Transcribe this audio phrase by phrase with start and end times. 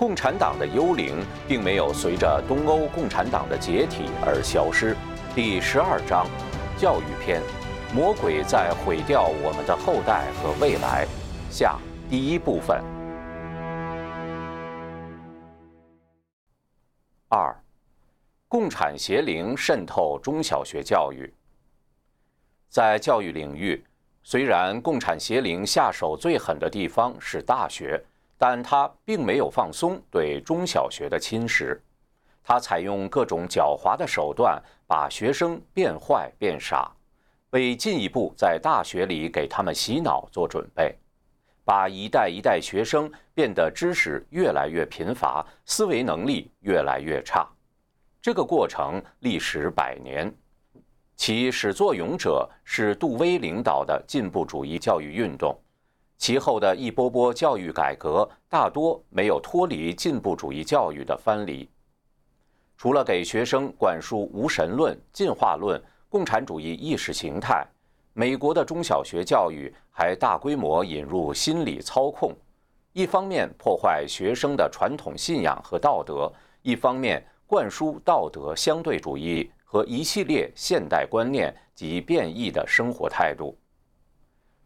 [0.00, 4.96] 共产党的幽灵并没有随着东欧共产党的解体而消失。
[5.34, 6.26] 第十二章，
[6.78, 7.42] 教育篇：
[7.94, 11.06] 魔鬼在毁掉我们的后代和未来。
[11.50, 11.78] 下
[12.08, 12.82] 第一部分。
[17.28, 17.54] 二，
[18.48, 21.30] 共产邪灵渗透中小学教育。
[22.70, 23.84] 在教育领域，
[24.22, 28.02] 虽然共产邪灵下手最狠的地方是大学。
[28.42, 31.78] 但他并没有放松对中小学的侵蚀，
[32.42, 36.90] 他采用各种狡猾的手段，把学生变坏变傻，
[37.50, 40.96] 为进一步在大学里给他们洗脑做准备，
[41.66, 47.46] 把一代一代学生变得知识越来越贫乏，思维能力越来越差。
[48.22, 50.34] 这个过程历时百年，
[51.14, 55.54] 其始作俑者是杜威领导的进步主义教育运动。
[56.20, 61.66] 其后的一波波教育改革，大多没有脱离进步主义教育的藩篱。
[62.76, 67.66] 除了给学生灌输无神论、进化论、共产主义意识形态，
[68.12, 72.36] 美国的中小学教育还大规模引入心理操控，
[72.92, 76.30] 一方面破坏学生的传统信仰和道德，
[76.60, 83.56] 一方面灌输道德相对主义和一系列现代观念及变异的生活态度。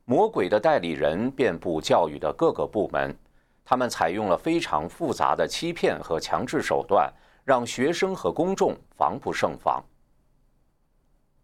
[0.06, 3.16] 魔鬼的代理人遍布教育的各个部门，
[3.64, 7.10] 他们采用了非常复杂的欺骗和强制手段，
[7.42, 9.82] 让学生和公众防不胜防。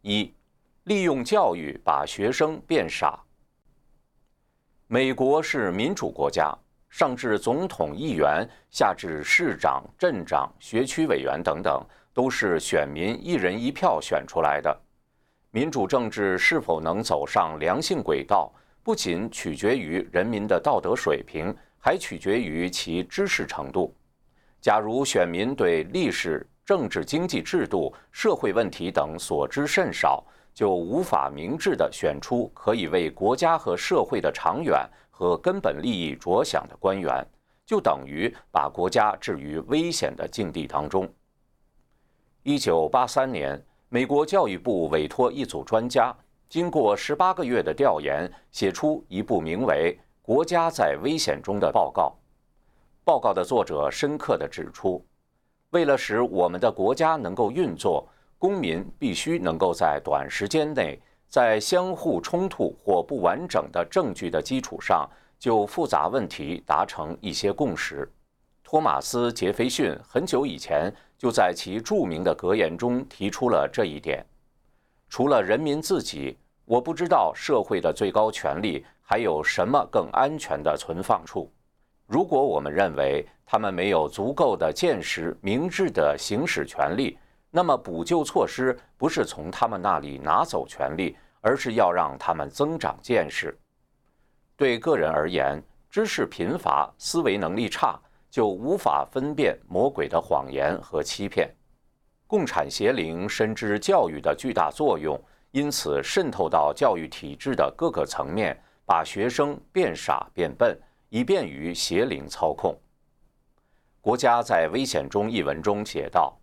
[0.03, 0.35] 一，
[0.85, 3.19] 利用教育把学生变傻。
[4.87, 6.55] 美国是民主国家，
[6.91, 14.79] 上至总统、议员，下至市长、镇长、学区委员等等，都是选民一人一票选出来的。
[15.53, 18.53] 民主政治是否能走上良性轨道，
[18.85, 23.93] 不仅取决于人民的道德水平，还取决于其知识程度。
[24.61, 37.27] 假如选民对历史、政治、经济制度、社会问题等所知甚少，就无法明智地选出可以为国家和社会的长远和根本利益着想的官员，
[37.67, 41.13] 就等于把国家置于危险的境地当中。
[42.45, 43.61] 一九八三年。
[43.93, 46.15] 美国教育部委托一组专家，
[46.49, 52.15] 经过十八个月的调研，写出一部名为《国家在危险中》的报告。
[53.03, 55.05] 报告的作者深刻地指出，
[55.71, 58.09] 为了使我们的国家能够运作，
[58.39, 60.97] 公民必须能够在短时间内，
[61.27, 65.05] 在相互冲突或不完整的证据的基础上，
[65.37, 68.09] 就复杂问题达成一些共识。
[68.63, 74.25] 托马斯·杰斐逊很久以前就在其著名的格言中提出了这一点：
[75.11, 81.53] 除了人民自己，我不知道社会的最高权力还有什么更安全的存放处。
[82.07, 87.19] 如果我们认为他们没有足够的见识、明智的行使权利，
[87.51, 93.55] 那么补救措施不是从他们那里拿走权利，而是要让他们增长见识。
[94.57, 98.01] 对个人而言，知识贫乏、思维能力差。
[98.31, 101.53] 就无法分辨魔鬼的谎言和欺骗。
[102.27, 105.21] 共产邪灵深知教育的巨大作用，
[105.51, 112.73] 因此渗透到教育体制的各个层面，把学生变傻变笨，以便于邪灵操控。
[114.01, 116.39] 《国家在危险中》一文中写道：“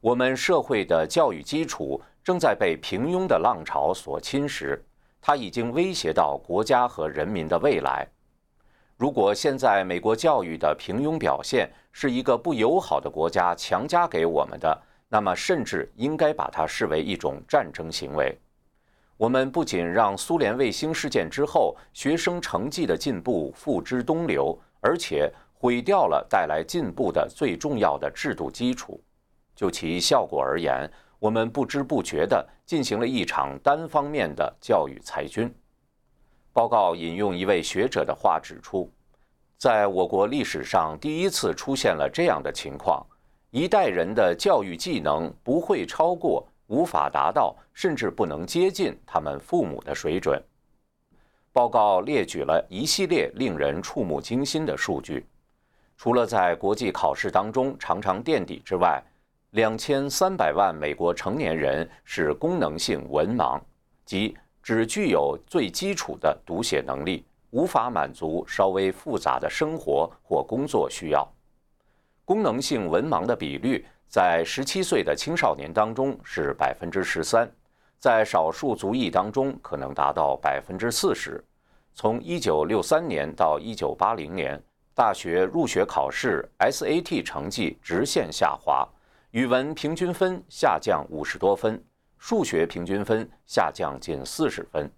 [0.00, 4.80] 我们社会的教育基础正在被平庸的浪潮所侵蚀，
[5.20, 8.08] 它已经威胁到国家和人民的未来。”
[9.00, 14.78] 如果现在美国教育的平庸表现是一个不友好的国家强加给我们的，
[15.08, 18.38] 那么甚至应该把它视为一种战争行为。
[19.16, 29.02] 我们不仅让苏联卫星事件之后学生成绩的进步付之东流，而且毁掉了带来进步的最重要的制度基础。
[29.56, 30.86] 就其效果而言，
[31.18, 35.50] 我们不知不觉地进行了一场单方面的教育裁军。
[36.52, 38.90] 报告引用一位学者的话指出，
[39.60, 43.04] 在我国历史上第一次出现了这样的情况：
[43.50, 50.42] 一代人的教育技能不会超过、无法达到，甚至不能接近他们父母的水准。
[51.52, 55.26] 报告列举了一系列令人触目惊心的数据，
[55.98, 58.98] 除了在国际考试当中常常垫底之外，
[59.50, 63.60] 两千三百万美国成年人是功能性文盲，
[64.06, 64.34] 即。
[64.62, 71.26] 只具有最基础的读写能力，无法满足稍微复杂的生活或工作需要。
[72.24, 77.50] 功能性文盲的比率在十七岁的青少年当中是百分之十三，
[77.98, 81.44] 在少数族裔当中可能达到百分之四十。
[81.92, 84.62] 从一九六三年到一九八零年，
[84.94, 88.88] 大学入学考试 SAT 成绩直线下滑，
[89.32, 91.82] 语文平均分下降五十多分，
[92.16, 94.90] 数学平均分下降近四十分。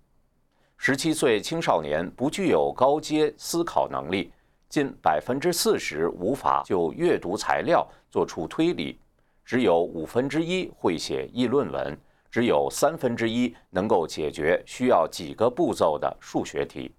[0.85, 4.33] 十七岁青少年不具有高阶思考能力，
[4.69, 8.99] 近百分之四十无法就阅读材料做出推理，
[9.45, 11.97] 只有五分之一会写议论文，
[12.33, 16.93] 只有三分之一能够解决需要几个步骤的数学题。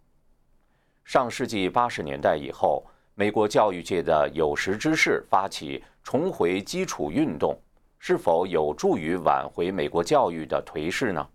[1.04, 7.54] 上世纪八十年代以后，美国教育界的有识之士发起重回基础运动，
[8.00, 11.28] 是否有助于挽回美国教育的颓势呢？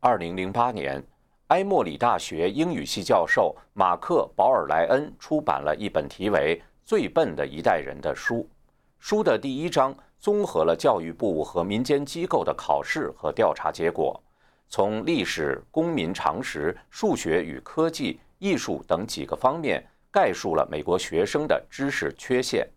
[0.00, 1.00] 二零零八年，
[1.48, 8.48] 埃默里大学英语系教授马克·保尔莱恩出版了一本题为《最笨的一代人》的书。
[8.98, 14.18] 书的第一章综合了教育部和民间机构的考试和调查结果，
[14.70, 18.18] 从历史、公民常识、数学与科技。
[18.40, 22.68] 艺术等几个方面概述了美国学生的知识缺陷。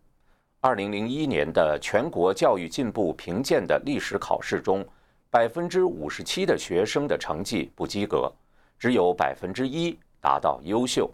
[0.62, 4.86] 二零零一年的全国教育进步评鉴的历史考试中，
[5.30, 8.32] 百分之五十七的学生的成绩不及格，
[8.78, 11.10] 只有百分之一达到优秀。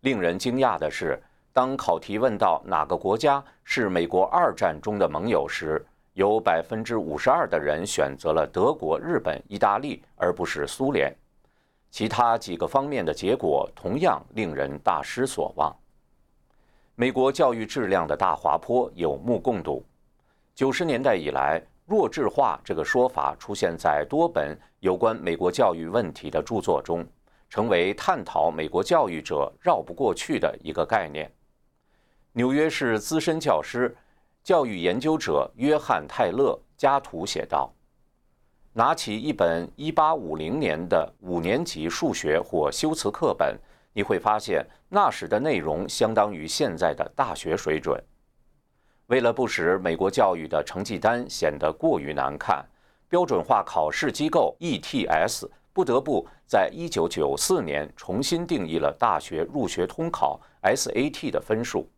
[0.00, 1.20] 令人惊讶的是，
[1.52, 11.14] 当考题问到哪个国家是美国二战中的盟友时，有百分之五十二的人选择了德国、日本、意大利，而不是苏联。
[11.90, 15.74] 其他几个方面的结果同样令人大失所望。
[16.94, 19.84] 美国教育质量的大滑坡有目共睹。
[20.54, 27.02] 九十年代以来，“弱智化”这个说法出现在多本有关美国教育问题的著作中，
[27.48, 31.32] 成为探讨美国教育者绕不过去的一个概念。
[32.32, 33.96] 纽约市资深教师、
[34.44, 37.72] 教育研究者约翰·泰勒加图写道。
[38.74, 43.58] 拿起一本1850年的五年级数学或修辞课本，
[43.94, 47.98] 你会发现那时的内容相当于现在的大学水准。
[49.08, 52.64] 为了不使美国教育的成绩单显得过于难看，
[53.08, 61.90] 标准化考试机构 ETS 不得不在1994年重新定义了大学入学通考 SAT 的分数。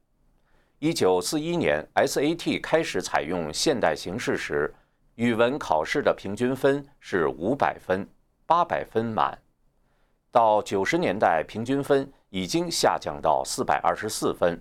[0.80, 4.74] 1941年 SAT 开始采用现代形式时。
[5.16, 8.08] 语文考试的平均分是五百分，
[8.46, 9.38] 八百分满。
[10.30, 14.58] 到九十年代，平均分已经下降到四百二十四分。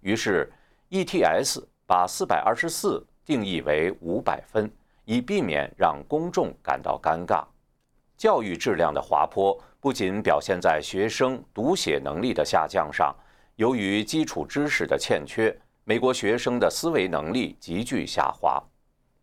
[0.00, 0.52] 于是
[0.90, 4.72] ，ETS 把四百二十四定义为五百分，
[5.04, 7.44] 以避免让公众感到尴尬。
[8.16, 13.14] 教育质量的滑坡不仅表现在学生读写能力的下降上，
[13.56, 15.54] 由于基础知识的欠缺，
[15.84, 18.58] 美国学生的思维能力急剧下滑。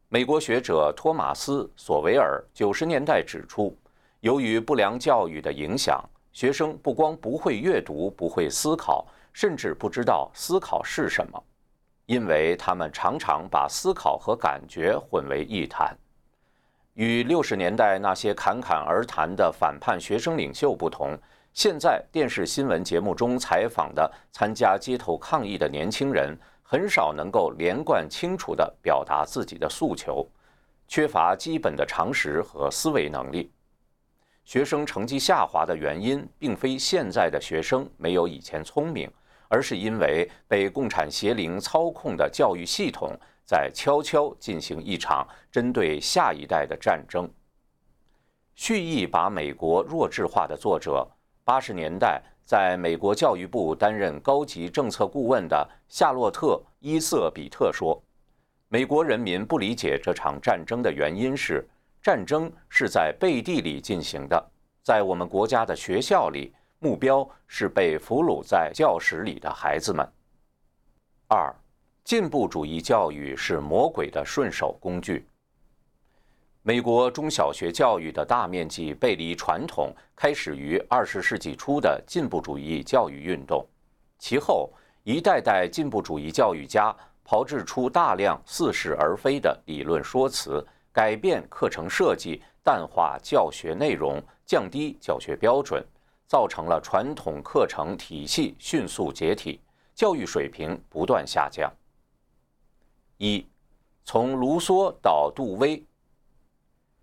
[0.07, 3.75] 美国学者托马斯·索维尔九十年代指出，
[4.19, 11.43] 由于不良教育的影响，学生不光不会阅读、不会思考，甚至不知道思考是什么，
[12.09, 15.95] 因为他们常常把思考和感觉混为一谈。
[16.95, 21.15] 与六十年代那些侃侃而谈的反叛学生领袖不同，
[21.53, 26.35] 现在电视新闻节目中采访的参加街头抗议的年轻人。
[26.63, 30.27] 很少能够连贯清楚地表达自己的诉求，
[30.87, 33.51] 缺乏基本的常识和思维能力。
[34.45, 39.11] 学生成绩下滑的原因，并非现在的学生没有以前聪明，
[39.49, 43.11] 而是因为被共产邪灵操控的教育系统
[43.45, 47.29] 在悄悄进行一场针对下一代的战争。
[48.55, 51.05] 蓄意把美国弱智化的作者，
[51.43, 52.23] 八十年代。
[52.49, 58.01] 在美国教育部担任高级政策顾问的夏洛特·伊瑟比特说
[58.69, 61.69] ：“美国人民不理解这场战争的原因是，
[62.01, 64.51] 战争是在背地里进行的，
[64.81, 70.07] 在我们国家的学校里，目标是被俘虏在教室里的孩子们。”
[71.27, 71.53] 二，
[72.03, 75.27] 进步主义教育是魔鬼的顺手工具。
[76.61, 83.65] 美国中小学教育的大面积背离传统，开始于二十世纪初的进步主义教育运动。
[84.17, 84.71] 其后，
[85.03, 95.83] 一代代进步主义教育家炮制出大量似是而非的理论说辞，改变课程设计，淡化教学内容，降低教学标准，
[96.29, 99.59] 造成了传统课程体系迅速解体，
[99.95, 101.73] 教育水平不断下降。
[103.17, 103.43] 一，
[104.05, 105.83] 从卢梭到杜威。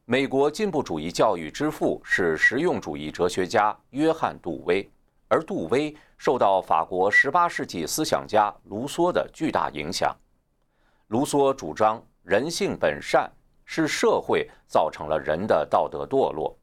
[0.04, 4.88] 美国进步主义教育之父是实用主义哲学家约翰·杜威，
[5.26, 10.16] 而杜威受到法国18世纪思想家卢梭的巨大影响。
[11.09, 13.28] 卢梭主张人性本善，
[13.64, 16.56] 是社会造成了人的道德堕落。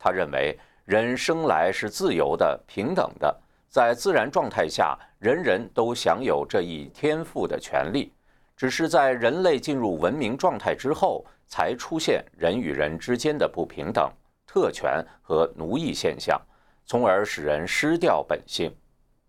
[0.00, 0.58] 他认为
[0.88, 8.10] 人生来是自由的、平等的，在自然状态下，人人都享有这一天赋的权利，
[8.56, 14.10] 只是在人类进入文明状态之后，才出现人与人之间的不平等、
[14.46, 16.40] 特权和奴役现象，
[16.86, 18.74] 从而使人失掉本性。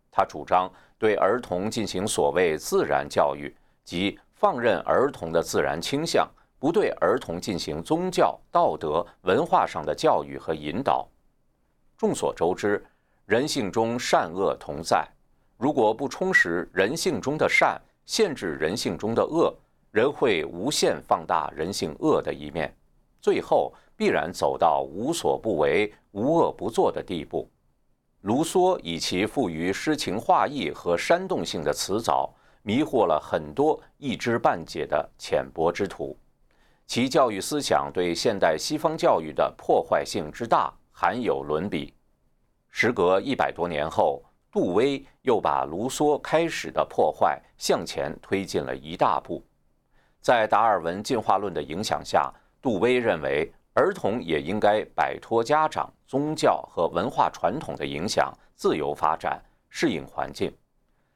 [0.10, 6.26] 他主张对儿童进行所谓自然教育，即放任儿童的自然倾向，
[6.58, 11.06] 不对儿童进行宗教、道德、文化上的教育和引导。
[12.00, 12.82] 众所周知。
[13.26, 15.06] 人性中善恶同在，
[15.58, 19.54] 如果不充实人性中的善，限制人性中的恶，
[19.92, 22.74] 人会无限放大人性恶的一面，
[23.22, 27.48] 最后必然走到无所不为、无恶不作的地步。
[28.22, 36.18] 卢梭以其富于诗情画意和煽动性的词藻，迷惑了很多一知半解的浅薄之徒，
[36.88, 41.94] 其教育思想对现代西方教育的破坏性之大，罕有伦比。
[42.68, 49.42] 时隔一百多年后，杜威又把卢梭开始的破坏向前推进了一大步。
[50.20, 52.30] 在达尔文进化论的影响下，
[52.62, 60.54] 杜威认为儿童也应该摆脱家长、宗教和文化传统的影响，自由发展，适应环境。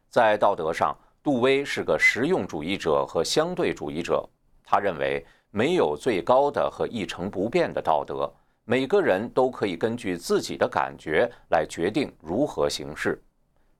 [0.08, 4.26] 在道德上，杜威是个实用主义者和相对主义者。
[4.64, 8.34] 他认为没有最高的和一成不变的道德。
[8.66, 13.22] 每个人都可以根据自己的感觉来决定如何行事。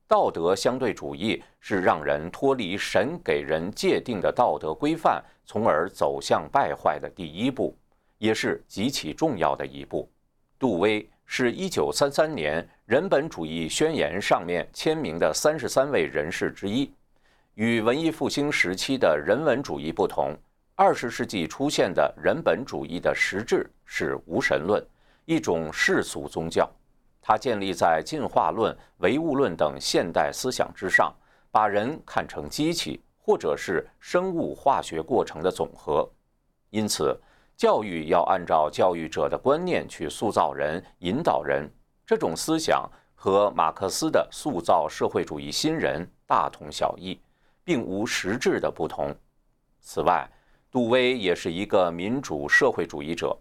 [0.08, 7.76] 道德相对主义是让人脱离神给人界定的道德规范，从而走向败坏的第一步，
[8.18, 10.10] 也是极其重要的一步。
[10.60, 16.92] 杜威是一九三三年人本主义宣言上面签名的三十三位人士之一。
[17.56, 20.36] 与文艺复兴时期的人文主义不同。
[20.76, 24.84] 二十世纪出现的人本主义的实质是无神论，
[25.26, 26.68] 一种世俗宗教。
[27.22, 31.14] 它建立在进化论、唯物论等现代思想之上，
[31.52, 36.10] 把人看成机器或者是生物化学过程的总和。
[36.72, 37.16] 因此，
[37.56, 41.70] 教育要按照教育者的观念去塑造人、引导人。
[42.04, 47.22] 这种思想和马克思的塑造社会主义新人大同小异，
[47.64, 49.16] 并无实质的不同。
[49.80, 50.28] 此外，
[50.74, 53.38] 杜威也是一个民主社会主义者。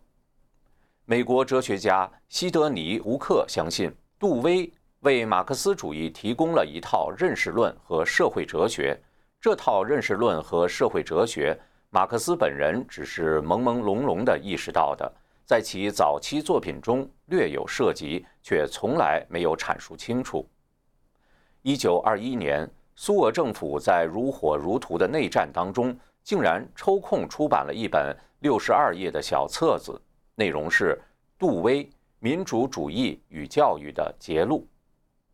[1.07, 4.71] 美国哲学家西德尼·吴克相信，杜威
[5.01, 8.95] 为马克思主义提供了一套认识论和社会哲学。
[9.41, 11.59] 这套认识论和社会哲学，
[11.89, 15.11] 马克思本人只是朦朦胧胧地意识到的，
[15.47, 20.47] 在其早期作品中略有涉及，却从来没有阐述清楚。
[21.63, 25.99] 一九二一年，苏俄政府在如火如荼的内战当中。
[26.23, 30.01] 竟然抽空出版了一本六十二页的小册子，
[30.35, 31.01] 内容是
[31.39, 31.85] 杜威
[32.21, 34.67] 《民主主义与教育》的节录。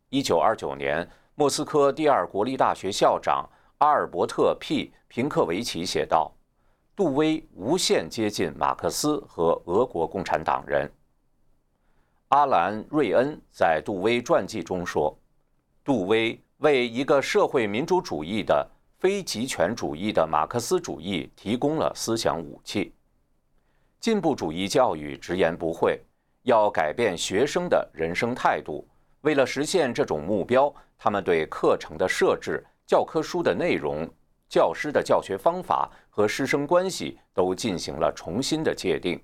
[0.08, 6.32] 一九二九年，莫斯科第二国立大学校长阿尔伯特 ·P· 平克维奇写道
[6.96, 10.90] ：“杜威无限接近马克思和俄国共产党人。”
[12.28, 15.14] 阿兰·瑞恩在杜威传记中说
[15.84, 18.66] ：“杜威为一个社会民主主义的。”
[18.98, 22.92] 非极权主义的马克思主义提供了思想武器。
[24.00, 26.00] 进步主义教育直言不讳，
[26.42, 28.84] 要改变学生的人生态度。
[29.20, 34.08] 为了实现这种目标，他们对课程的设置、教科书的内容、
[34.48, 39.20] 教师的教学方法和师生关系都进行了重新的界定。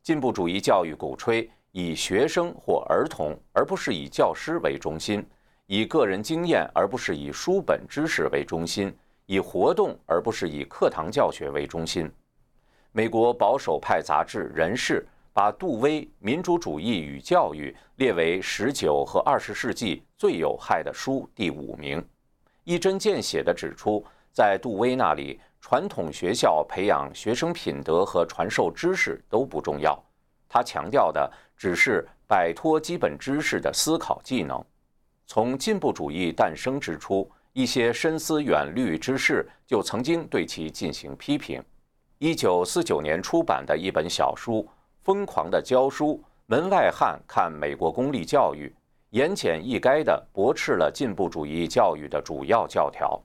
[0.00, 5.24] 进步主义教育鼓吹以学生或儿童，而不是以教师为中心。
[5.66, 8.94] 以个人经验而不是以书本知识为中心，
[9.26, 12.10] 以活动而不是以课堂教学为中心。
[12.90, 22.04] 美国保守派杂志《人士》把杜威《民主主义与教育》列为十九和二十世纪最有害的书第五名，
[22.64, 29.98] 一针见血地指出，在杜威那里，传统学校培养学生品德和传授知识都不重要，
[30.48, 34.62] 他强调的只是摆脱基本知识的思考技能。
[35.26, 41.62] 从进步主义诞生之初，一些深思远虑之士就曾经对其进行批评。
[42.18, 44.58] 一九四九年出版的一本小书
[45.02, 48.68] 《疯狂的教书：门外汉看美国公立教育》，
[49.10, 53.20] 言简意赅地驳斥了进步主义教育的主要教条。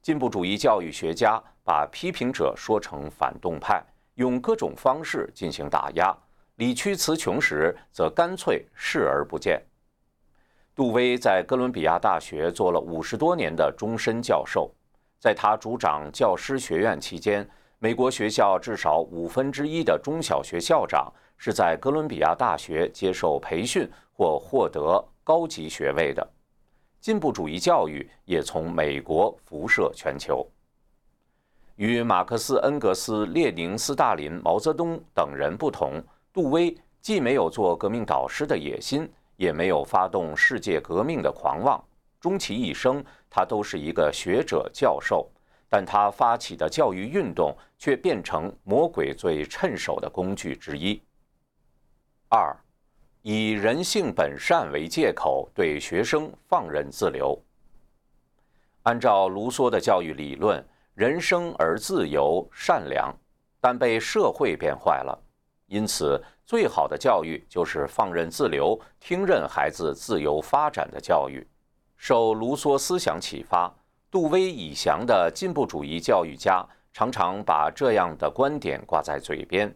[0.00, 3.82] 进步主义教育学家把批评者说成反动派，
[4.14, 6.16] 用各种方式进行打压；
[6.56, 9.62] 理屈词穷时，则干脆视而不见。
[10.74, 14.68] 杜威在哥伦比亚大学做了五十多年的终身教授，
[15.20, 26.28] 在他主掌教师学院期间，美国学校至少五分之一的中小学校长是在哥伦比亚大学接受培训或获得高级学位的。
[27.00, 30.44] 进步主义教育也从美国辐射全球。
[31.76, 36.02] 与马克思、恩格斯、列宁、斯大林、毛泽东等人不同，
[36.32, 41.82] 杜威既没有做革命导师的野心，也没有发动世界革命的狂妄。
[42.20, 45.30] 终其一生，他都是一个学者、教授，
[45.68, 51.02] 但他发起的教育运动却变成魔鬼最趁手的工具之一。
[52.28, 52.56] 二，
[53.22, 57.38] 以人性本善为借口对学生放任自流。
[58.84, 60.64] 按照卢梭的教育理论。
[60.94, 63.12] 人生而自由善良，
[63.60, 65.20] 但被社会变坏了。
[65.66, 71.46] 因此，最好的教育就是放任自流、听任孩子自由发展的教育。
[71.96, 73.72] 受卢梭思想启发，
[74.10, 79.74] 杜威以翔的进步主义教育家常常把这样的观点挂在嘴边：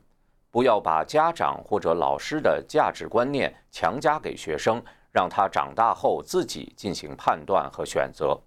[0.50, 8.38] 不要把家长或者老师的价值观念强加给学生，让他长大后自己进行判断和选择。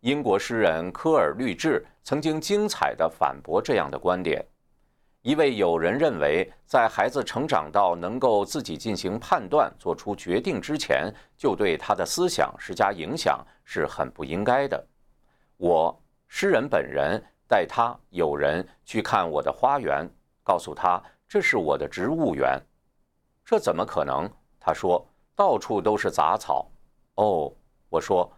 [0.00, 4.42] 英国诗人科尔律治曾经精彩地反驳这样的观点。
[5.22, 14.86] 一位友人认为，在孩子成长到能够自己进行判断、做出决定之前，就对他的思想施加影响是很不应该的。
[15.56, 20.08] 我诗人本人带他友人去看我的花园，
[20.44, 22.60] 告诉他这是我的植物园。
[23.44, 24.30] 这怎么可能？
[24.60, 26.70] 他说到处都是杂草。
[27.14, 27.52] 哦，
[27.88, 28.30] 我说。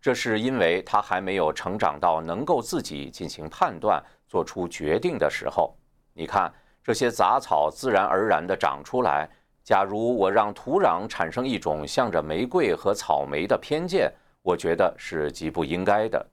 [0.00, 5.76] 这是因为他还没有成长到能够自己进行判断、做出决定的时候。
[6.18, 9.30] 你看，这些杂草自然而然地长出来。
[9.62, 16.26] 假如我让土壤产生一种向着玫瑰和草莓的偏见，我觉得是极不应该的。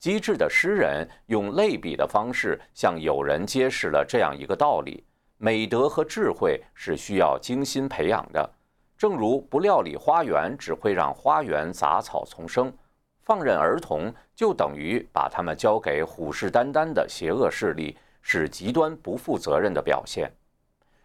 [0.00, 5.04] 机智的诗人用类比的方式向友人揭示了这样一个道理：
[5.36, 8.50] 美德和智慧是需要精心培养的。
[8.96, 12.68] 正如不料理花园，只会让花园杂草丛生；
[13.22, 17.96] 放任儿童，就等于把他们交给虎视眈眈的邪恶势力，
[18.30, 20.30] 是极端不负责任的表现。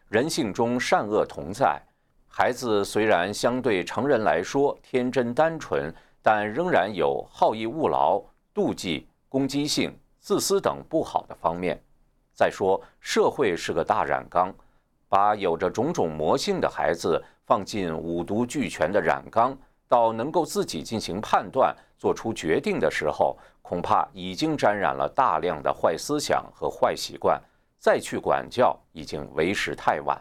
[0.10, 1.82] 人性中善恶同在，
[2.28, 5.90] 孩子虽然相对成人来说天真单纯，
[6.22, 8.22] 但仍然有好逸恶劳、
[8.54, 11.82] 妒忌、攻击性、自私等不好的方面。
[12.34, 14.54] 再说，社会是个大染缸，
[15.08, 17.24] 把有着种种魔性的孩子。
[17.46, 19.56] 放进五毒俱全的染缸，
[19.88, 27.42] 到能够自己进行判断、做出决定的时候，恐怕已经沾染了大量的坏思想和坏习惯，
[27.78, 30.20] 再去管教已经为时太晚。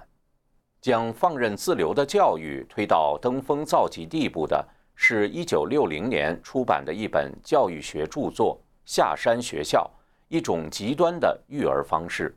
[0.81, 9.88] 将放任自流的教育推到登峰造极地步的，是一九六零年出版的一本教育学著作《下山学校：
[10.29, 12.31] 一种极端的育儿方式》。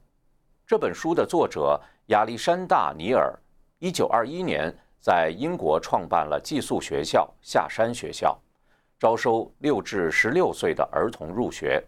[0.68, 3.34] 这本书的作者亚历山大·尼尔。
[3.80, 8.36] 一九二一年，在英国创办了寄宿学校下山学校，
[8.98, 11.80] 招收六至十六岁的儿童入学。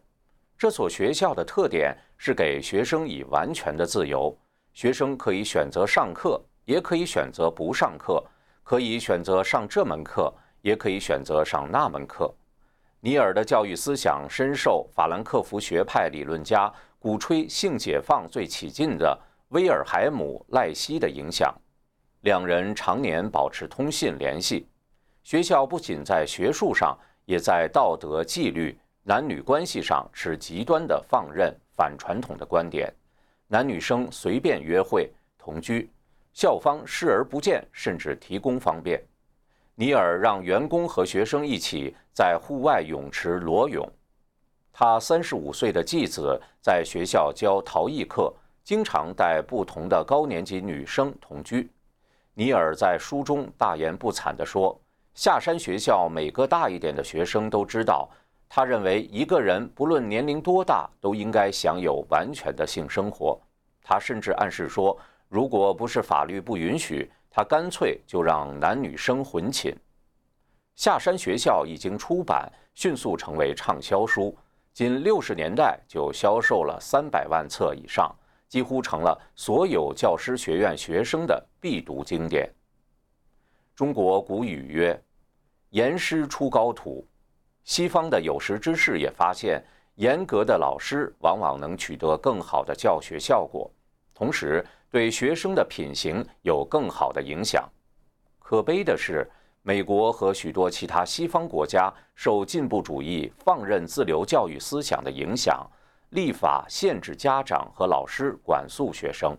[0.55, 4.37] 这所学校的特点是给学生以完全的自由，
[4.71, 8.23] 学生可以选择上课，也可以选择不上课，
[8.61, 12.31] 可以选择上这门课，也可以选择上那门课。
[12.99, 21.51] 尼尔的教育思想深受法兰克福学派理论家、鼓吹性解放最起劲的威尔海姆·赖希的影响。
[22.21, 24.67] 两人常年保持通信联系。
[25.23, 32.93] 学校不仅在学术上，也在道德、纪律、男女关系上持极端的放任、反传统的观点。
[33.47, 35.89] 男女生随便约会、同居，
[36.33, 39.01] 校方视而不见，甚至提供方便。
[39.75, 43.87] 尼尔让员工和学生一起在户外泳池裸泳。
[44.73, 51.69] 他三十五岁的继子在学校教陶艺课，经常带不同的高年级女生同居。
[52.39, 54.79] 尼尔在书中大言不惭地说
[55.15, 58.07] ：“下山学校每个大一点的学生都知道，
[58.47, 63.41] 他认为一个人不论年龄多大，都应该享有完全的性生活。
[63.81, 64.95] 他甚至暗示说，
[65.27, 69.75] 如果不是法律不允许，他干脆就让男女生混寝。”
[70.77, 74.37] 下山学校已经出版，迅速成为畅销书，
[74.73, 78.15] 仅六十年代就销售了三百万册以上。
[78.47, 82.49] 几乎成了所有教师学院学生的必读经典。
[83.75, 84.99] 中国古语曰
[85.71, 87.05] ：“严师出高徒。”
[87.63, 89.61] 西方的有识之士也发现，
[89.95, 93.69] 严格的老师往往能取得更好的教学效果，
[94.13, 97.69] 同时对学生的品行有更好的影响。
[98.39, 99.29] 可悲的是，
[99.61, 105.69] 美国和许多其他西方国家受进步主义放任自流教育思想的影响。
[106.09, 109.37] 立法限制家长和老师管束学生，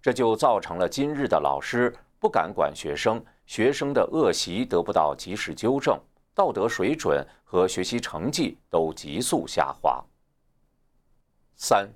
[0.00, 5.98] 这就造成了今日的老师不敢管学生，学生的恶习得不到及时纠正，
[6.34, 10.04] 道德水准和学习成绩都急速下滑。
[11.56, 11.88] 三，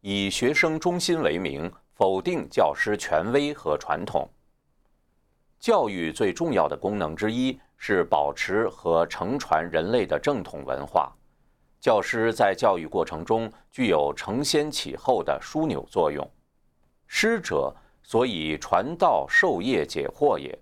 [0.00, 4.28] 以学生中心为名，否定教师权威和传统。
[5.58, 11.14] 教育最重要的功能之一是保持和承传人类的正统文化。
[11.80, 16.28] 教师在教育过程中具有承先启后的枢纽作用。
[17.06, 20.56] 师者，所以传道授业解惑也。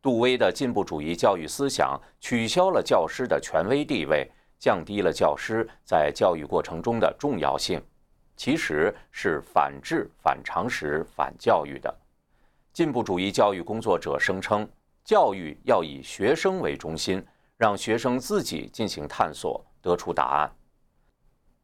[0.00, 4.26] 杜威的进步主义教育思想取消了教师的权威地位，
[4.58, 7.82] 降低了教师在教育过程中的重要性，
[8.34, 11.94] 其实是反智、反常识、反教育的。
[12.72, 14.66] 进步主义教育工作者声称，
[15.04, 17.22] 教育要以学生为中心，
[17.58, 20.50] 让学生自己进行探索，得出答案。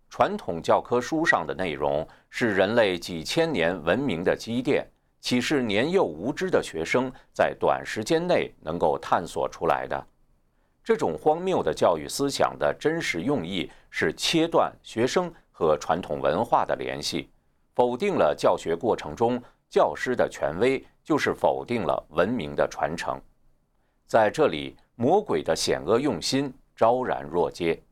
[0.09, 4.87] 传统教科书上的内容是人类几千年文明的积淀。
[5.19, 10.07] 岂是年幼无知的学生在短时间内能够探索出来的？
[10.85, 17.29] 这种荒谬的教育思想的真实用意是切断学生和传统文化的联系，
[17.75, 23.21] 否定了教学过程中教师的权威，就是否定了文明的传承。
[24.07, 27.83] 在这里，魔鬼的险恶用心昭然若揭。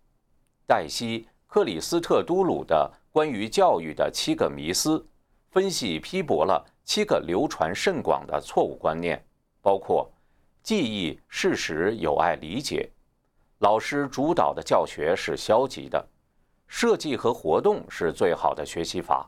[0.67, 5.05] 黛西·克里斯特都鲁的关于教育的七个迷思，
[5.51, 6.65] 分析批驳了。
[6.87, 9.25] 七个流传甚广的错误观念，
[9.63, 10.13] 包括
[10.63, 12.91] 记忆、事实、有爱、理解；
[13.61, 16.07] 老师主导的教学是消极的；
[16.69, 19.27] 设计和活动是最好的学习法；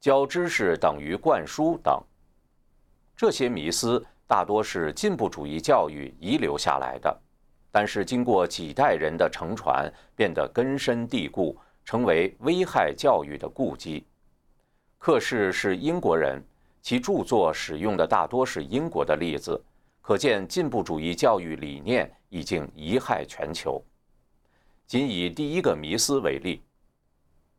[0.00, 2.02] 教知识等于灌输等。
[3.16, 7.16] 这些迷思大多是进步主义教育遗留下来的，
[7.70, 14.04] 但是经过几代人的承传，变得根深蒂固，成为危害教育的痼疾。
[14.98, 16.42] 克氏是英国人。
[16.82, 19.60] 其著作使用的大多是英国的例子，
[20.00, 23.82] 可见进步主义教育理念已经贻害全球。
[24.86, 26.62] 仅以第一个迷思为例，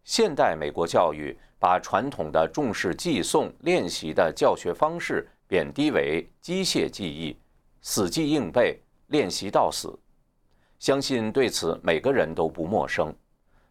[0.05, 7.35] 现代美国教育把传统的重视记诵练习的教学方式贬低为机械记忆、
[7.81, 9.97] 死记硬背、练习到死。
[10.79, 13.13] 相信对此每个人都不陌生。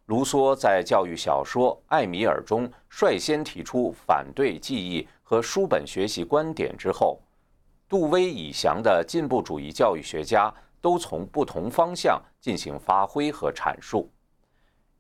[0.06, 7.20] 卢梭在教育小说《艾米尔》中率先提出反对记忆和书本学习观点之后，
[7.88, 14.08] 杜威以降的进步主义教育学家都从不同方向进行发挥和阐述。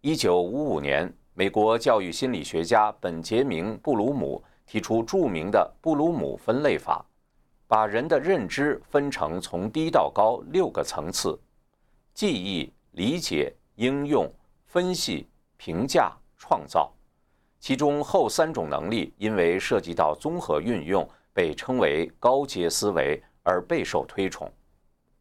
[0.00, 7.04] 一九五五年，美国教育心理学家本杰明·布鲁姆提出著名的布鲁姆分类法，
[7.66, 11.38] 把人的认知分成从低到高六个层次：
[12.14, 14.30] 记忆、理解、应用。
[14.68, 15.26] 分析、
[15.56, 16.92] 评价、创造，
[17.58, 24.52] 其中后三种能力因为涉及到综合运用，被称为高阶思维而备受推崇。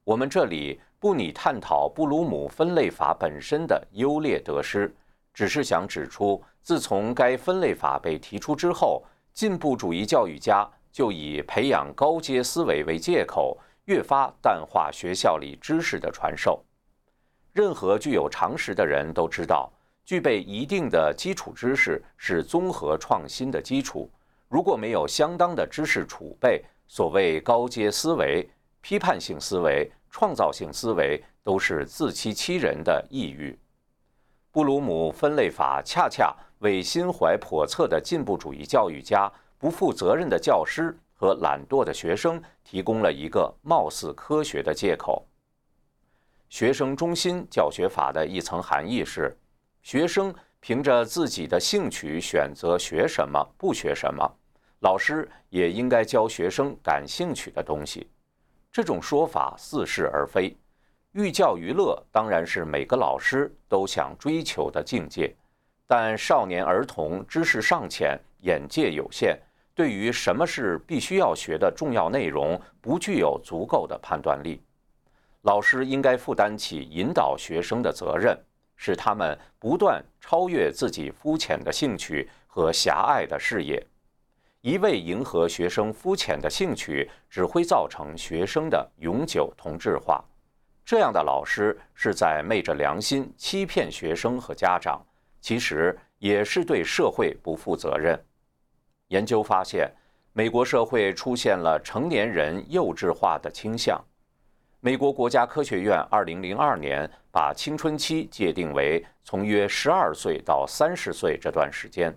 [0.03, 4.93] 我们这里不拟探讨布鲁姆分类法本身的优劣得失，
[5.33, 16.63] 只是想指出，自从该分类法被提出之后，进步主义教育家就以培养高阶思维为借口，越发淡化学校里知识的传授。
[17.51, 19.69] 任何具有常识的人都知道，
[20.05, 24.09] 具备一定的基础知识是综合创新的基础。
[24.47, 33.59] 如果没有相当的知识储备，所谓高阶思维、批判性思维、创造性思维都是自欺欺人的抑郁。
[34.49, 39.29] 布鲁姆分类法恰恰为心怀叵测的进步主义教育家、
[39.65, 45.27] 不负责任的教师和懒惰的学生提供了一个貌似科学的借口。
[46.49, 49.35] 学生中心教学法的一层含义是，
[49.81, 54.31] 学生凭着自己的兴趣选择学什么，不学什么，
[54.81, 58.07] 老师也应该教学生感兴趣的东西。
[58.71, 60.55] 这种说法似是而非。
[61.13, 65.35] 寓教于乐当然是每个老师都想追求的境界，
[65.87, 69.35] 但少年儿童知识尚浅，眼界有限，
[69.75, 74.61] 对于什么是必须要学的重要内容，不具有足够的判断力。
[75.41, 78.35] 老师应该负担起引导学生的责任，
[78.77, 83.85] 使他们不断超越自己肤浅的兴趣和狭隘的视野。
[84.61, 90.23] 一味迎合学生肤浅的兴趣，只会造成学生的永久同质化。
[90.83, 95.05] 这样的老师是在昧着良心欺骗学生和家长，
[95.41, 98.17] 其实也是对社会不负责任。
[99.09, 99.91] 研究发现，
[100.33, 104.03] 美国社会出现了成年人幼稚化的倾向。
[104.79, 112.15] 美国国家科学院2002年把青春期界定为从约12岁到30岁这段时间。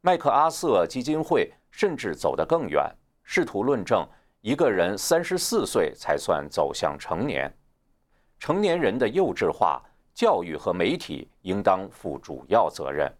[0.00, 2.84] 麦克阿瑟基金会甚至走得更远，
[3.22, 4.06] 试图论证
[4.40, 7.52] 一个人34岁才算走向成年。
[8.38, 9.82] 成年人的幼稚化，
[10.14, 13.10] 教育和媒体应当负主要责任。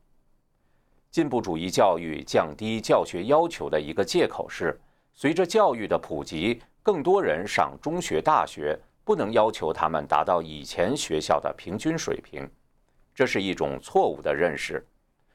[1.11, 4.79] 进步主义教育降低教学要求的一个借口是，
[5.14, 12.49] 随着教育的普及，更多人上中学、大学，不能要求他们达到以前学校的平均水平。
[13.14, 14.85] 这是一种错误的认识。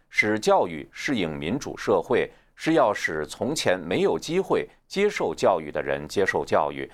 [0.09, 6.89] 使教育适应民主社会，是要使从前没有机会接受教育的人接受教育，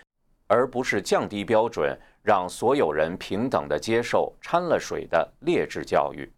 [0.47, 6.31] 而不是降低标准，让所有人平等地接受掺了水的劣质教育。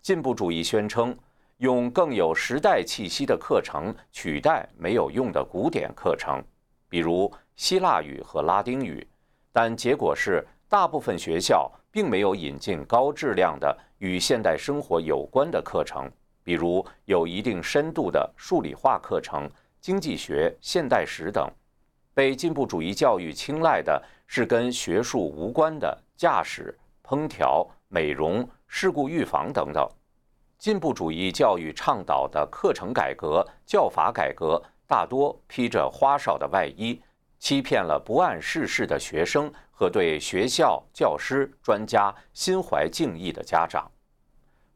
[0.00, 1.14] 进步主义宣称。
[1.58, 6.42] 用更有时代气息的课程取代没有用的古典课程，
[6.88, 9.06] 比如希腊语和拉丁语，
[9.52, 16.10] 但结果是，大部分学校并没有引进高质量的与现代生活有关的课程，
[16.42, 21.50] 比如有一定深度的数理化课程、经济学、现代史等。
[22.12, 29.88] 被进步主义教育青睐的是跟学术无关的驾驶、烹调、美容、事故预防等等。
[30.58, 37.00] 进步主义教育倡导的课程改革、教法改革，大多披着花哨的外衣，
[37.38, 43.88] 欺骗了不谙世事的学生和对学校、教师、专家心怀敬意的家长。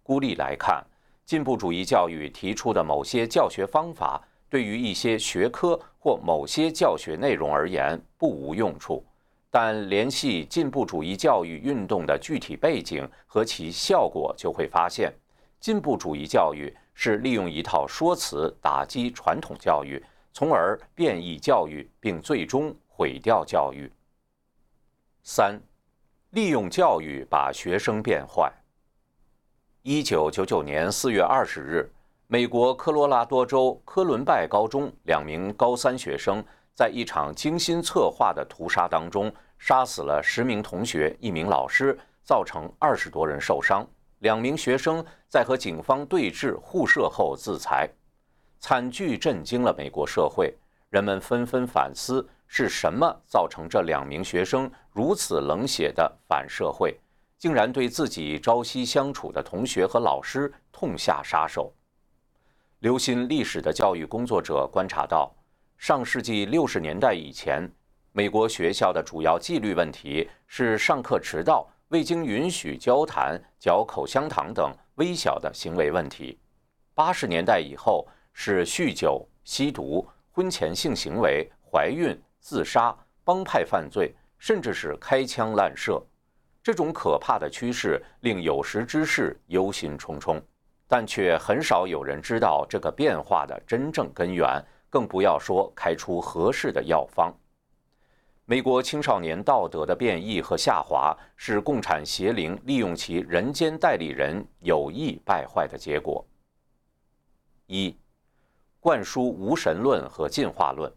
[0.02, 0.84] 孤立来看，
[1.24, 9.04] 进步主义教育提出的某些教学方法，对于一些学科或某些教学内容而言不无用处，
[9.50, 15.12] 但联系进步主义教育运动的具体背景和其效果，就会发现。
[15.60, 23.92] 进步主义教育是利用一套说辞打击传统教育，从而变异教育，并最终毁掉教育。
[25.22, 25.60] 三，
[26.30, 28.50] 利用教育把学生变坏。
[29.82, 31.90] 一九九九年四月二十日，
[32.26, 36.42] 美国科罗拉多州科伦拜高中两名高三学生
[36.74, 43.86] 在一场精心策划的屠杀当中，杀死了十名同学、一名老师，造成二十多人受伤。
[44.20, 47.88] 两名学生在和警方对峙互射后自裁，
[48.58, 50.54] 惨剧震惊了美国社会，
[50.90, 56.98] 人们纷纷反思是什么造成这两名学生如此冷血的反社会，
[57.38, 61.72] 竟然对自己朝夕相处的同学和老师痛下杀手。
[62.80, 65.34] 留心历史的教育工作者观察到，
[65.78, 67.70] 上世纪六十年代以前，
[68.12, 71.66] 美国学校的主要纪律问题是上课迟到。
[71.90, 76.38] 未经允许交谈、嚼口香糖等微小的行为问题。
[76.94, 86.00] 八十年代以后是酗酒、吸毒、婚前性行为、怀孕、自杀、帮派犯罪，甚至是开枪滥射。
[86.62, 90.40] 这种可怕的趋势令有识之士忧心忡忡，
[90.86, 97.34] 但却很少有人知道这个变化的真正根源，更不要说开出合适的药方。
[98.50, 106.26] 美国青少年道德的变异和下滑，是共产邪灵利用其人间代理人有意败坏的结果。
[107.68, 107.96] 一、
[108.80, 110.90] 灌输无神论和进化论。《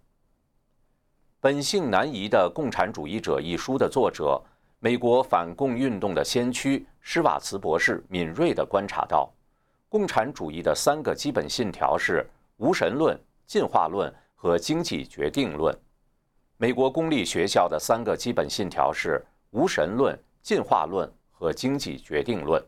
[1.39, 4.41] 本性难移的共产主义者》一书的作者，
[4.79, 9.31] 美国反共运动的先驱施瓦茨博士敏锐地观察到，
[9.89, 15.77] 共产主义的三个基本信条是无神论、进化论和经济决定论。
[16.57, 22.63] 美国公立学校的三个基本信条是无神论、进化论和经济决定论，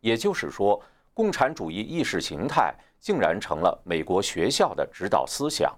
[0.00, 0.80] 也就是说，
[1.12, 5.76] 共产主义意识形态竟然成了美国学校的指导思想。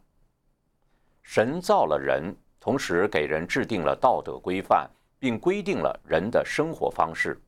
[1.22, 4.88] 神造了人，同时给人制定了道德规范，
[5.18, 7.40] 并规定了人的生活方式。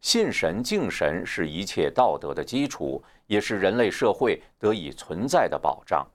[0.00, 6.06] 信神敬神是一切道德的基础，也是人类社会得以存在的保障。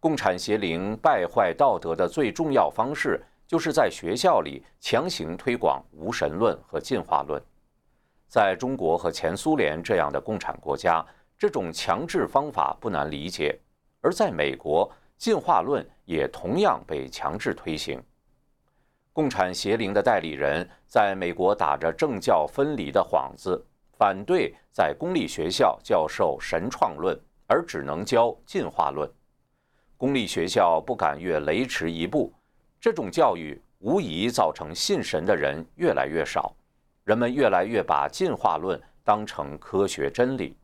[0.00, 7.42] 共产邪灵败坏道德的最重要方式，就是在学校里强行推广无神论和进化论。
[8.28, 11.04] 在中国和前苏联这样的共产国家，
[11.36, 13.58] 这种强制方法不难理解；
[14.00, 18.00] 而在美国，进化论也同样被强制推行。
[19.12, 29.10] 共产邪灵的代理人在美国打着政教分离的幌子，反对在公立学校教授神创论，而只能教进化论。
[29.98, 32.32] 公立学校不敢越雷池一步，
[32.80, 36.54] 这种教育无疑造成信神的人越来越少，
[37.02, 40.56] 人们越来越把进化论当成科学真理。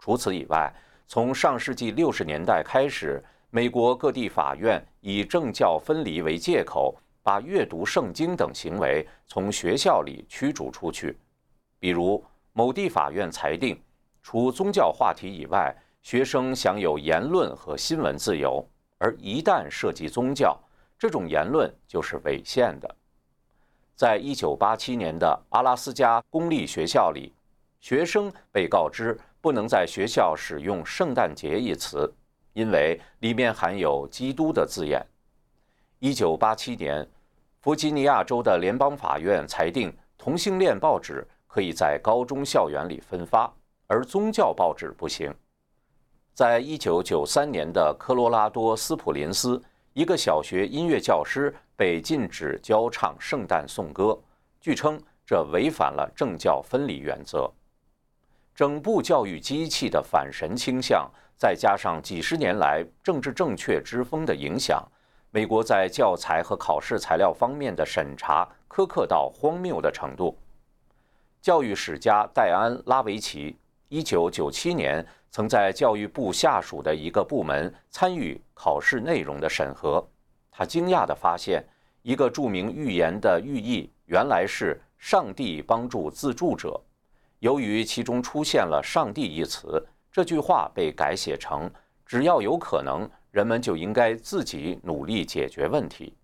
[0.00, 0.74] 除此以外，
[1.06, 6.92] 从上世纪六十年代开始，美国各地法院以政教分离为借口，
[7.22, 11.16] 把阅读圣经等行为从学校里驱逐出去。
[11.78, 12.20] 比如，
[12.52, 13.80] 某地法院裁定，
[14.22, 15.72] 除宗教话题以外，
[16.04, 18.62] 学生享有言论和新闻自由，
[18.98, 20.54] 而一旦涉及宗教，
[20.98, 22.96] 这种言论就是违宪的。
[23.96, 27.32] 在一九八七年的阿拉斯加公立学校里，
[27.80, 32.12] 学生被告知不能在学校使用“圣诞节”一词，
[32.52, 35.02] 因为里面含有“基督”的字眼。
[36.00, 37.08] 一九八七年，
[37.62, 43.50] 弗吉尼亚州的联邦法院裁定，同性恋报纸可以在高中校园里分发，
[43.86, 45.34] 而宗教报纸不行。
[46.34, 54.18] 在一九九三年的科罗拉多斯普林斯，一个小学音乐教师被禁止教唱圣诞颂歌，
[54.60, 57.48] 据称这违反了政教分离原则。
[58.52, 64.84] 整部教育机器的反神倾向，再加上几十年来政治正确之风的影响，
[65.30, 70.36] 美国在教材和考试材料方面的审查苛刻到荒谬的程度。
[71.40, 73.56] 教育史家戴安·拉维奇，
[73.94, 75.06] 一九九七年。
[75.30, 80.04] 曾在教育部下属的一个部门参与考试内容的审核，
[80.48, 81.64] 他惊讶地发现，
[82.02, 86.80] 一个著名寓言的寓意原来是“上帝帮助自助者”。
[87.40, 91.68] 由于其中出现了“上帝”一词，这句话被改写成
[92.06, 96.14] “只要有可能，人们就应该自己努力解决问题”。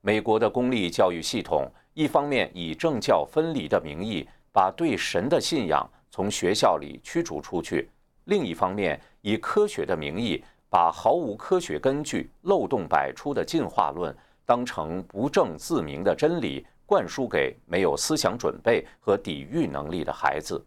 [0.00, 7.90] 美国的公立教育系统一方面以政教分离的名义，把对神的信仰从学校里驱逐出去。
[8.24, 20.64] 另一方面，以科学的名义，把毫无科学根据、漏洞百出的进化论当成不证自明的真理，灌输给没有思想准备和抵御能力的孩子。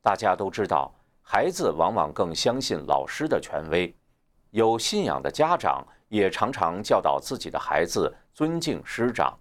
[0.00, 3.92] 大家都知道，孩子往往更相信老师的权威，
[4.50, 9.36] 有信仰的家长也常常教导自己的孩子尊敬师长。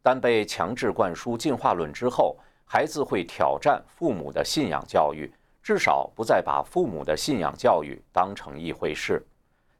[0.00, 2.38] 但被强制灌输进化论之后，
[2.72, 5.28] 孩子会挑战父母的信仰教育。
[5.60, 9.20] 至少不再把父母的信仰教育当成一回事，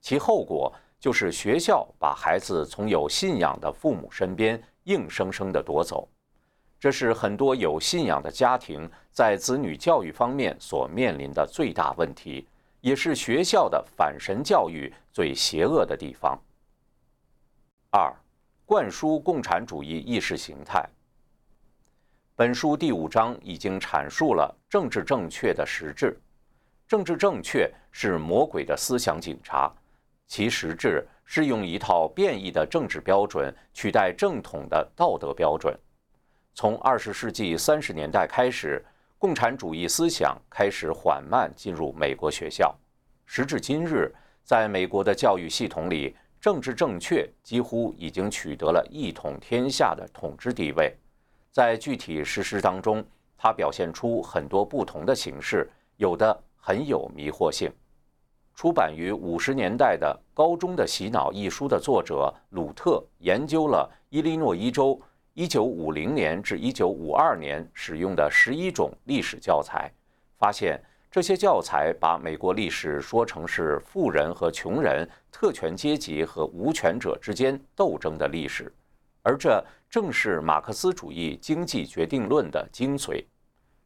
[0.01, 6.09] 其后果就是学校把孩子从有信仰的父母身边硬生生地夺走。
[6.81, 12.47] 这是很多有信仰的家庭在子女教育方面所面临的最大问题，
[12.81, 16.39] 也是学校的反神教育最邪恶的地方。
[17.91, 18.13] 二，
[18.67, 20.85] 灌输共产主义意识形态。
[22.41, 26.19] 本书第五章已经阐述了政治正确的实质。
[26.89, 29.71] 政治正确是魔鬼的思想警察，
[30.27, 35.79] 其实质是用一套变异的政治标准取代正统的道德标准。
[36.55, 38.83] 从二十世纪三十年代开始，
[39.19, 42.75] 共产主义思想开始缓慢进入美国学校。
[43.27, 44.11] 时至今日，
[44.43, 50.97] 在美国的教育系统里，政治正确几乎已经取得了一统天下的统治地位。
[51.51, 53.05] 在具体实施当中，
[53.37, 57.71] 它表现出很多不同的形式，有的很有迷惑性。
[58.55, 65.01] 出版于五十年代的《高中的洗脑》一书的作者鲁特研究了伊利诺伊州
[65.35, 69.91] 1950年至1952年使用的十一种历史教材，
[70.39, 70.79] 发现
[71.11, 78.73] 这些教材把美国历史说成是富人和穷人、特权阶级和无权者之间斗争的历史。
[79.23, 83.25] 而这正是马克思主义经济决定论的精髓。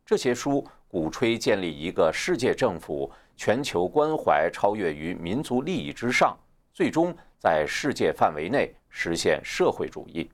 [0.06, 6.36] 这些书鼓吹建立一个世界政府，全球关怀超越于民族利益之上，
[6.72, 10.30] 最终在世界范围内实现社会主义。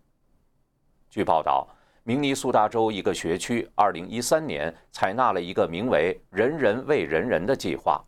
[1.08, 1.68] 据报道，
[2.02, 8.04] 明尼苏达州一个学区2013年采纳了一个名为“人人为人人”的计划，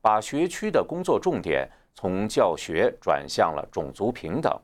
[0.00, 4.54] 把学区的工作重点从教学转向了种族平等。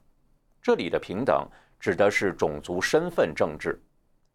[0.63, 1.49] 这里的平等。
[1.85, 3.79] 指的是种族身份政治，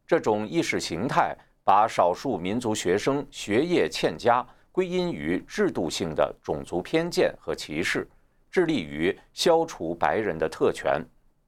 [0.05, 8.07] 这种意识形态把少数民族学生学业欠佳归因于制度性的种族偏见和歧视，
[8.51, 11.03] 致力于消除白人的特权。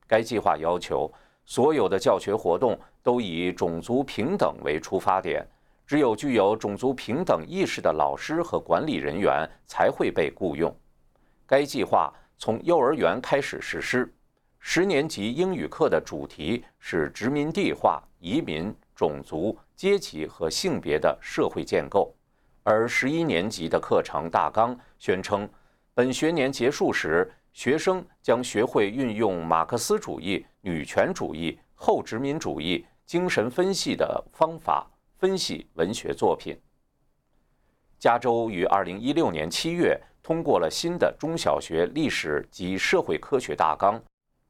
[0.08, 1.08] 该计划要求
[1.46, 5.46] 所有的教学活动都以种族平等为出发点，
[5.86, 10.76] 只有具有种族平等意识的老师和管理人员才会被雇佣。
[11.46, 14.12] 该计划从幼儿园开始实施。
[14.64, 22.14] 十年级英语课的主题是殖民地化、移民、种族、阶级和性别的社会建构，
[22.64, 25.50] 而十一年级的课程大纲宣称，
[25.96, 34.88] 本学年结束时，学生将学会运用马克思主义、女权主义、后殖民主义精神分析的方法
[35.18, 36.58] 分析文学作品。
[37.98, 44.02] 加州于二零一六年七月通过了新的中小学历史及社会科学大纲。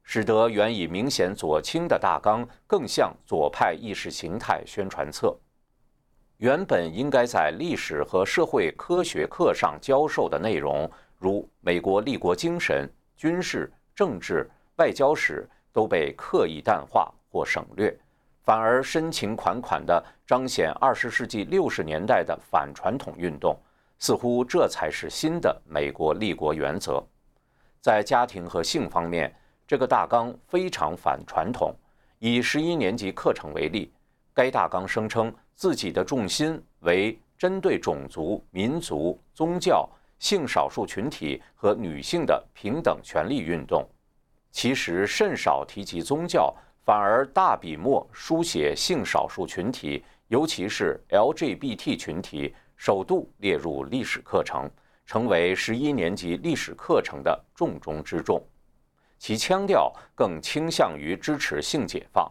[0.02, 5.36] 使得原已明显左倾的大纲更像左派意识形态宣传册。
[6.38, 17.96] 原本应该在历史和社会科学课上教授的内容，如美国立国精神、军事、政治、外交史，都被刻意淡化或省略，
[18.42, 23.56] 反而深情款款地彰显二十世纪六十年代的反传统运动，
[24.00, 27.00] 似乎这才是新的美国立国原则。
[27.80, 29.32] 在家庭和性方面，
[29.72, 31.74] 这个大纲非常反传统。
[32.18, 33.90] 以十一年级课程为例，
[34.34, 43.82] 该大纲声称自己的重心为针对种族、民族、宗教、性少数群体和女性的平等权利运动。
[44.50, 46.54] 其实甚少提及宗教，
[46.84, 54.70] 反而大笔墨书写性少数群体，尤其是 LGBT 群体，首度列入历史课程，
[55.06, 58.38] 成为十一年级历史课程的重中之重。
[59.22, 62.28] 其腔调更倾向于支持性解放，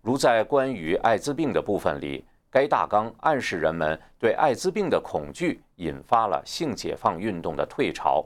[0.00, 8.24] 如在关于艾滋病的部分里，该大纲暗示人们对艾滋病的恐惧引发了性解放运动的退潮，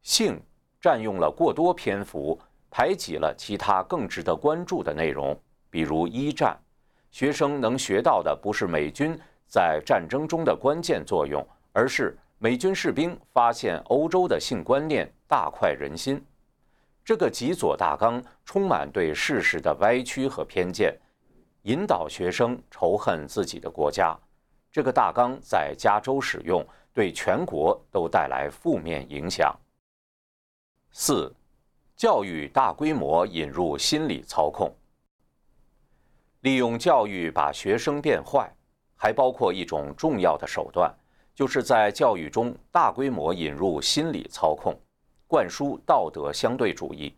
[0.00, 0.40] 性。
[0.80, 2.38] 占用了过多篇幅，
[2.70, 5.38] 排挤了其他更值得关注的内容，
[5.68, 6.56] 比如一战，
[7.10, 16.24] 学生能学到的不是美军在战争中的关键作用，而是美军士兵发现欧洲的性观念大快人心。
[17.06, 20.92] 这个极左大纲充满对事实的歪曲和偏见，
[21.62, 24.18] 引导学生仇恨自己的国家。
[24.72, 29.56] 这个大纲在加州使用，对全国都带来负面影响。
[30.90, 31.32] 四，
[31.94, 34.74] 教育大规模引入心理操控，
[36.40, 38.52] 利用教育把学生变坏，
[38.96, 40.92] 还包括一种重要的手段，
[41.36, 44.76] 就是在教育中大规模引入心理操控，
[45.26, 47.14] 灌输道德相对主义。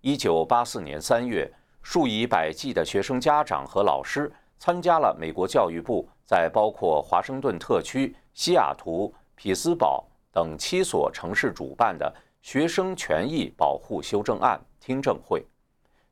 [0.00, 1.50] 一九八四年三月，
[1.82, 12.14] 数以百计的学生家长和老师参加了美国教育部在包括华盛顿特区、西雅图、匹兹堡等七所城市主办的。
[12.40, 15.44] 学生权益保护修正案听证会，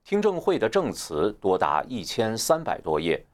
[0.04, 3.24] 听证会的证词多达一千三百多页。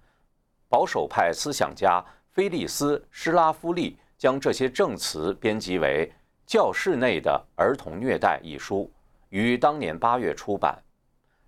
[0.69, 6.07] 保守派思想家菲利斯·施拉夫利将这些证词编辑为
[6.47, 8.91] 《教室内的儿童虐待》一书，
[9.31, 10.77] 于当年八月出版。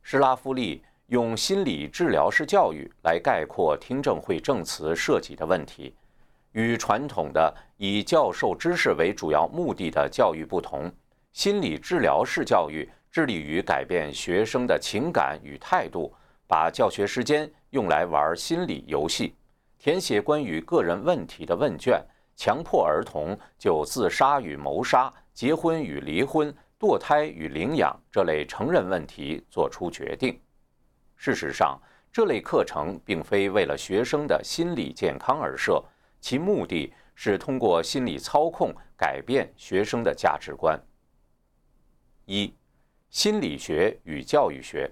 [0.02, 5.94] 施拉夫利用心理治疗式教育来概括听证会证词涉及的问题，
[6.52, 10.90] 与传统的以教授知识为主要目的的教育不同。
[11.32, 16.14] 心理治疗式教育致力于改变学生的情感与态度，
[16.46, 19.34] 把教学时间用来玩心理游戏，
[19.78, 22.00] 填写关于个人问题的问卷，
[22.36, 30.40] 强迫儿童就自杀与谋杀、结婚与离婚、堕胎与领养这类成人问题做出决定。
[31.16, 31.80] 事实上，
[32.12, 35.82] 这类课程并非为了学生的心理健康而设，
[36.20, 40.78] 其目的是通过心理操控改变学生的价值观。
[42.26, 42.52] 一、
[43.10, 44.90] 心理学与教育学。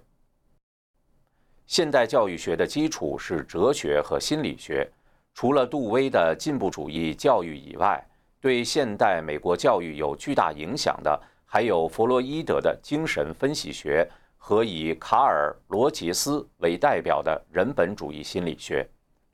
[1.66, 4.90] 现代教育学的基础是哲学和心理学。
[5.34, 8.02] 除了杜威的进步主义教育以外，
[8.40, 18.88] 对现代美国教育有巨大影响的，还有弗洛伊德的精神分析学和以卡尔·罗杰斯为代表的人本主义心理学。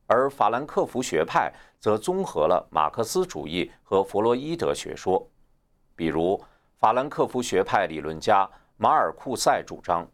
[0.07, 5.29] 而法兰克福学派则综合了马克思主义和弗洛伊德学说，
[5.95, 6.43] 比如。
[6.81, 10.09] 法兰克福学派理论家马尔库塞主张，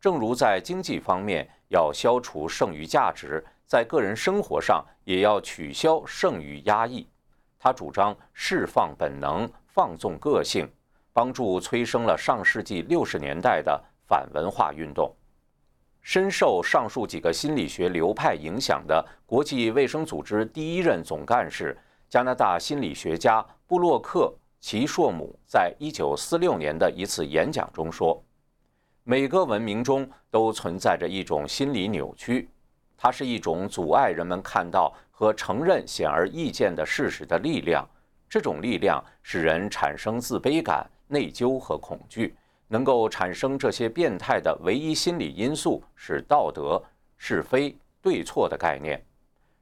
[0.00, 7.04] 正如在经济方面要消除剩余价值，在个人生活上也要取消剩余压抑。
[7.58, 10.70] 他主张释放本能，放纵个性，
[11.12, 15.12] 帮助催生了上世纪六十年代的反文化运动。
[16.00, 21.76] 深受上述几个心理学流派影响的国际卫生组织第一任总干事、
[22.08, 24.32] 加拿大心理学家布洛克。
[24.60, 28.22] 齐硕姆在一九四六年的一次演讲中说
[29.04, 32.46] ：“每个文明中都存在着一种心理扭曲，
[33.02, 37.88] 它是一种阻碍人们看到和承认显而易见的事实的力量。
[38.28, 42.36] 这种力量使人产生自卑感、内疚和恐惧。
[42.68, 46.80] 能够产生这些变态的唯一心理因素是道德、
[47.16, 49.02] 是非、对错的概念。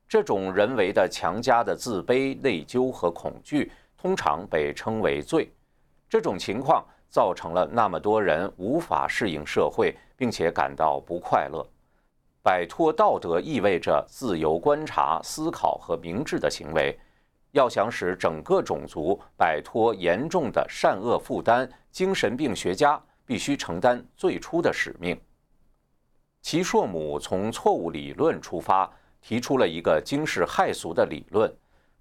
[0.08, 3.70] 这种人为的强加的自卑、内疚和恐惧。”
[4.00, 5.50] 通常被称为罪，
[6.08, 11.66] 这种情况造成了那么多人无法适应社会，并且感到不快乐。
[12.48, 16.98] 摆脱道德意味着自由观察、思考和明智的行为。
[17.50, 25.14] 要想使整个种族摆脱严重的善恶负担，精神病学家必须承担最初的使命。
[26.40, 28.90] 齐硕姆从错误理论出发，
[29.20, 31.54] 提出了一个惊世骇俗的理论。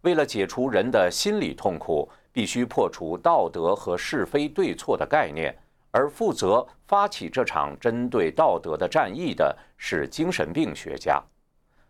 [0.04, 5.54] 为了解除人的心理痛苦，必须破除道德和是非对错的概念，
[5.98, 11.20] 而负责发起这场针对道德的战役的是精神病学家。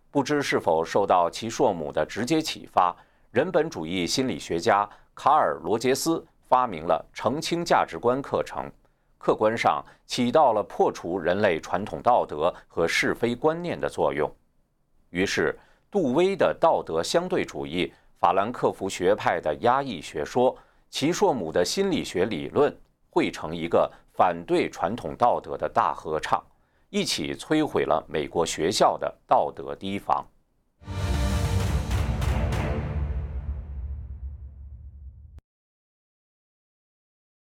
[0.10, 2.96] 不知是否受到其硕母的直接启发，
[3.32, 8.72] 人本主义心理学家卡尔·罗杰斯发明了澄清价值观课程，
[9.18, 14.34] 客观上起到了破除人类传统道德和是非观念的作用。
[15.10, 15.54] 于是，
[15.92, 17.92] 杜威的道德相对主义、
[18.22, 20.56] 法兰克福学派的压抑学说、
[20.90, 22.74] 齐硕姆的心理学理论，
[23.10, 26.44] 汇成一个反对传统道德的大合唱，
[26.90, 30.26] 一起摧毁了美国学校的道德堤防。